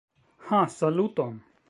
[0.47, 1.39] Ha, saluton!